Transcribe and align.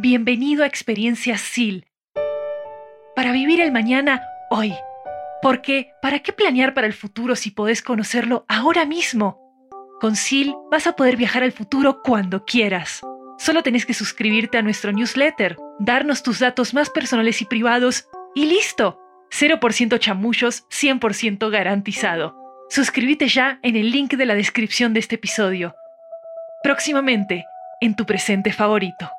Bienvenido 0.00 0.62
a 0.62 0.68
Experiencias 0.68 1.40
SIL. 1.40 1.88
Para 3.16 3.32
vivir 3.32 3.60
el 3.60 3.72
mañana 3.72 4.22
hoy. 4.48 4.72
Porque, 5.42 5.90
¿para 6.00 6.20
qué 6.20 6.32
planear 6.32 6.72
para 6.72 6.86
el 6.86 6.92
futuro 6.92 7.34
si 7.34 7.50
podés 7.50 7.82
conocerlo 7.82 8.44
ahora 8.46 8.84
mismo? 8.84 9.40
Con 10.00 10.14
SIL 10.14 10.54
vas 10.70 10.86
a 10.86 10.92
poder 10.92 11.16
viajar 11.16 11.42
al 11.42 11.50
futuro 11.50 12.00
cuando 12.04 12.44
quieras. 12.44 13.00
Solo 13.40 13.64
tenés 13.64 13.86
que 13.86 13.92
suscribirte 13.92 14.56
a 14.56 14.62
nuestro 14.62 14.92
newsletter, 14.92 15.56
darnos 15.80 16.22
tus 16.22 16.38
datos 16.38 16.74
más 16.74 16.90
personales 16.90 17.42
y 17.42 17.46
privados 17.46 18.06
y 18.36 18.46
listo. 18.46 19.00
0% 19.32 19.98
chamullos, 19.98 20.64
100% 20.68 21.50
garantizado. 21.50 22.36
Suscríbete 22.70 23.26
ya 23.26 23.58
en 23.64 23.74
el 23.74 23.90
link 23.90 24.14
de 24.14 24.26
la 24.26 24.36
descripción 24.36 24.94
de 24.94 25.00
este 25.00 25.16
episodio. 25.16 25.74
Próximamente, 26.62 27.46
en 27.80 27.96
tu 27.96 28.06
presente 28.06 28.52
favorito. 28.52 29.10